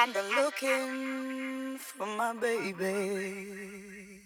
[0.00, 4.20] and I'm looking for my baby.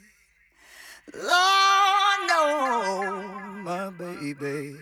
[1.15, 2.45] Lord, no,
[3.65, 4.77] my baby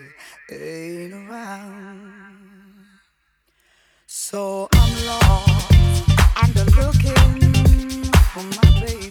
[0.51, 2.11] ain't around.
[4.05, 6.09] So I'm lost
[6.43, 8.03] and I'm looking
[8.33, 9.10] for my baby.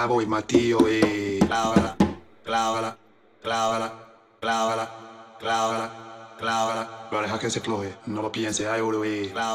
[0.00, 1.94] clavo y martillo y clávala,
[2.42, 2.96] clávala,
[3.42, 3.92] clávala,
[4.40, 4.88] clávala,
[5.38, 7.06] clávala, clávala.
[7.10, 9.49] Pero deja que se floje, no lo piense, hay oro y clávala.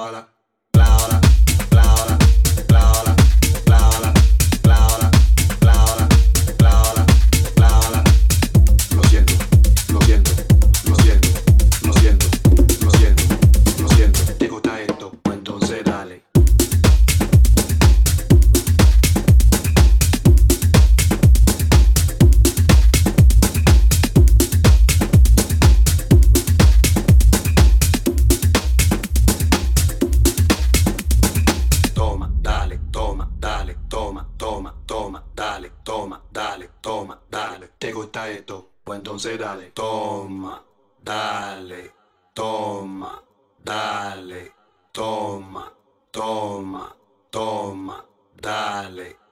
[39.16, 40.62] Entonces dale, toma,
[41.02, 41.94] dale,
[42.34, 43.24] toma,
[43.64, 44.52] dale,
[44.92, 45.72] toma,
[46.12, 46.94] toma,
[47.30, 48.06] toma,
[48.36, 49.25] dale.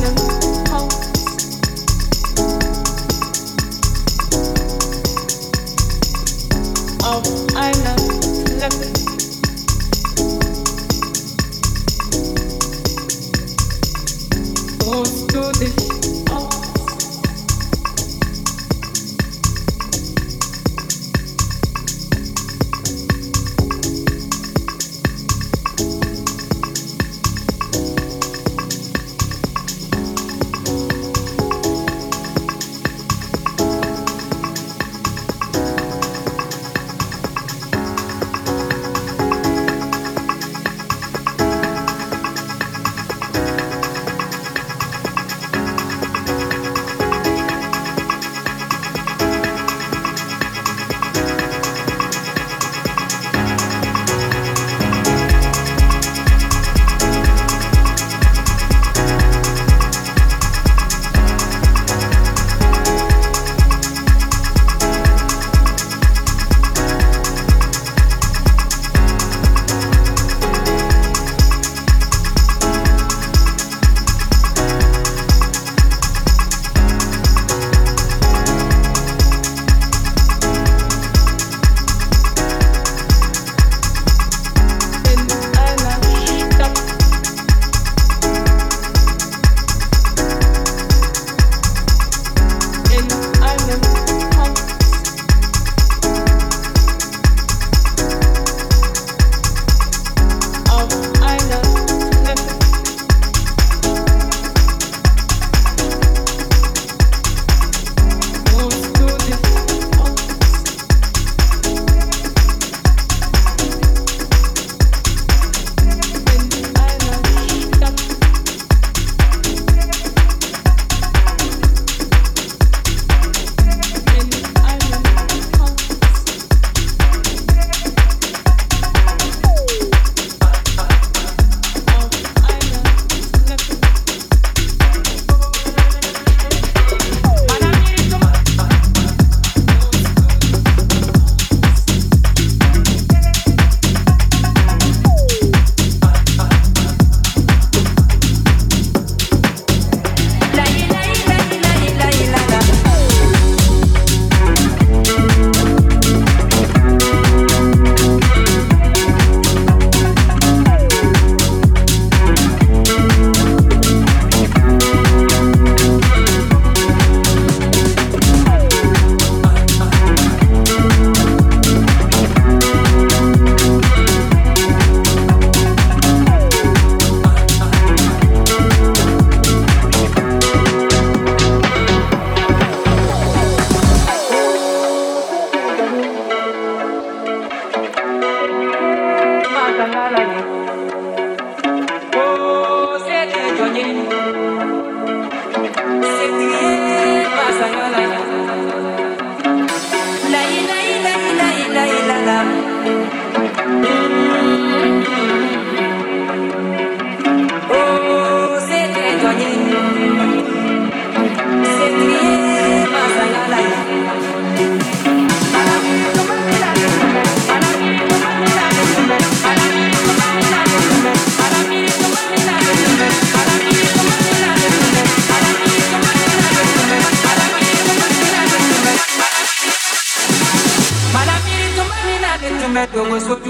[0.00, 0.37] Thank you.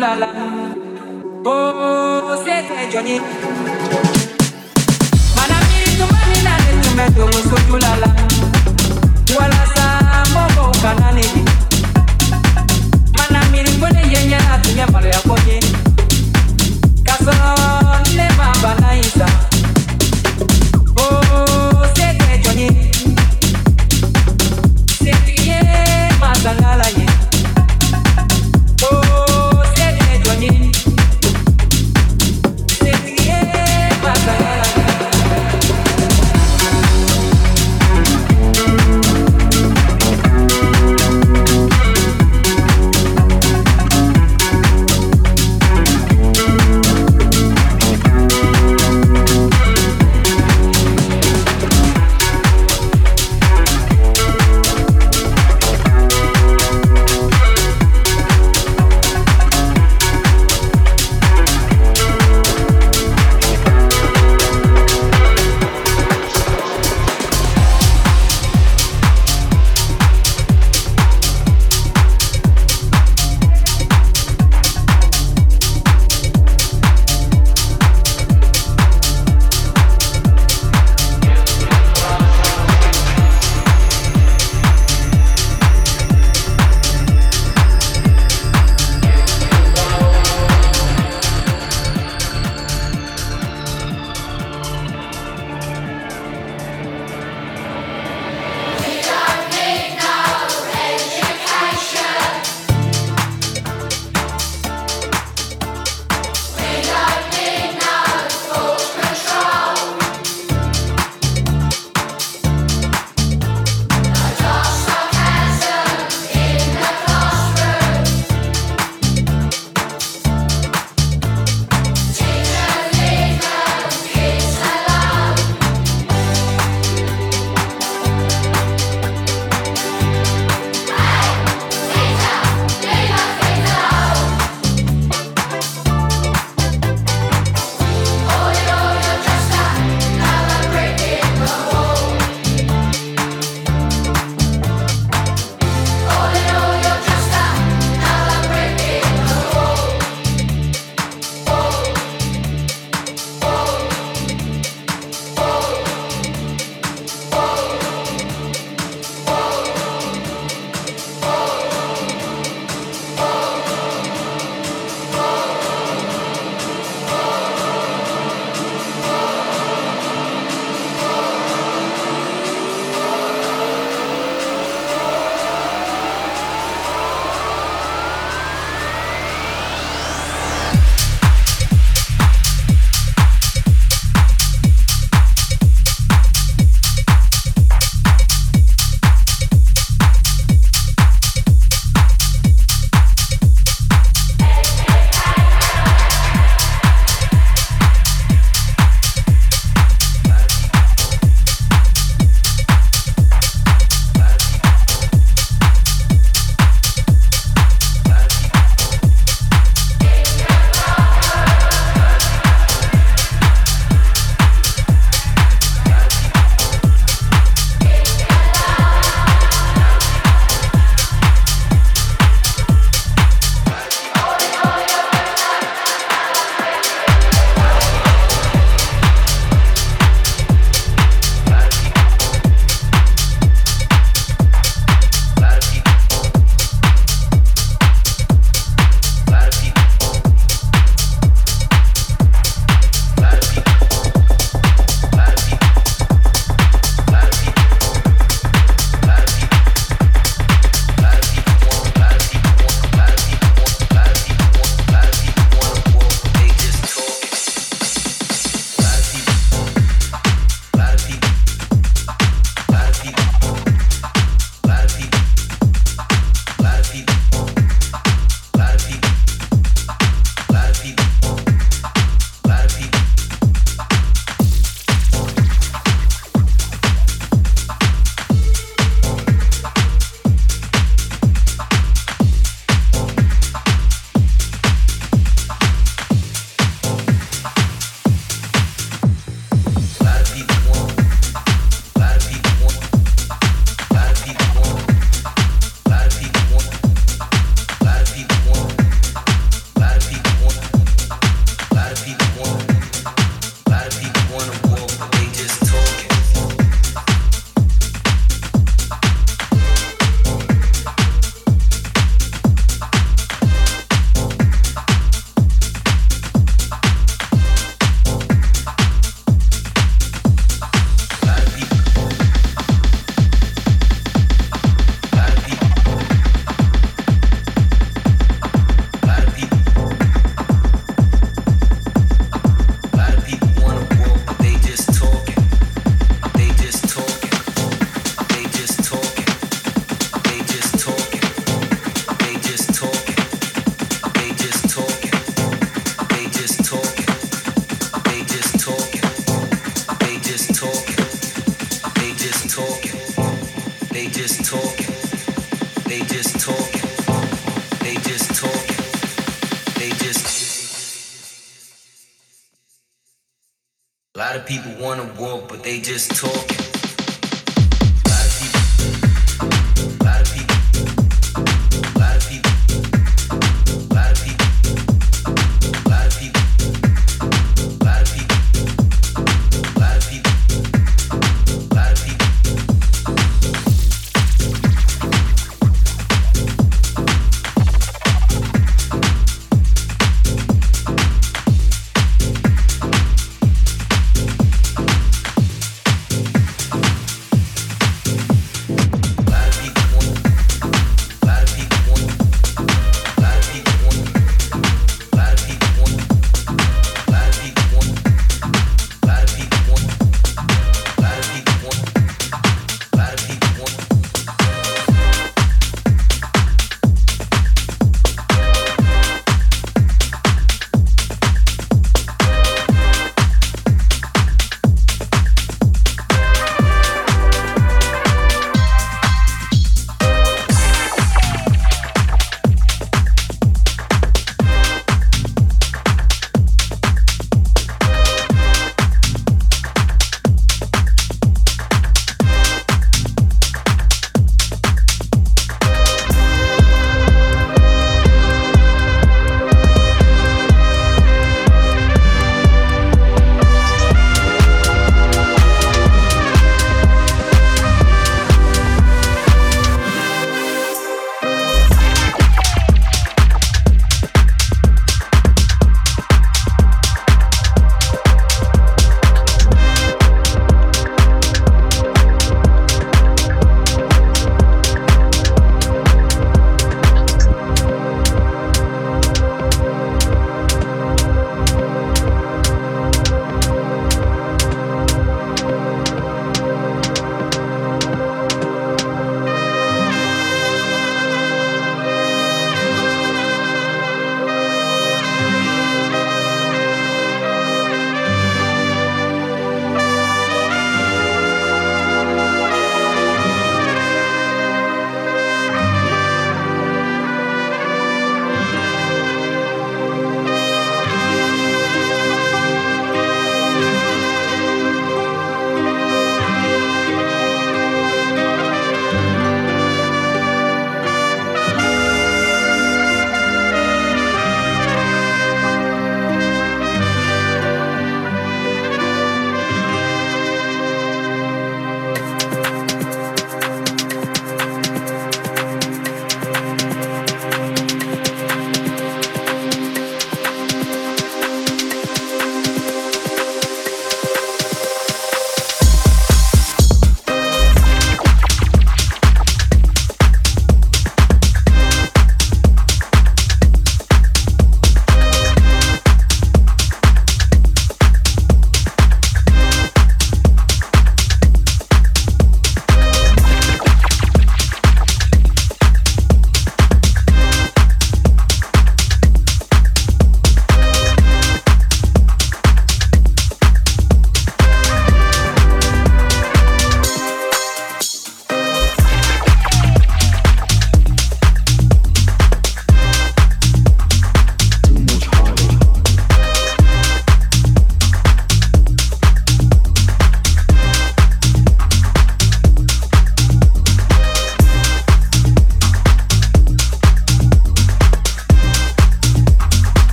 [0.00, 0.28] Sojulala
[1.44, 3.16] oh sete jɔnye
[5.36, 8.08] mana miiri tuma min na ne tun bɛ dogo sojulala
[9.36, 9.84] walasa
[10.32, 11.42] mɔgɔw kana ne ye
[13.18, 15.56] mana miiri ko ne ye ɲɛna tun bɛ maloya ko ye
[17.06, 17.50] ka sɔrɔ
[18.16, 18.26] ne
[18.96, 19.34] in san
[20.96, 22.68] oh sete jɔnye
[25.02, 25.60] setigi ye
[26.20, 26.86] masangala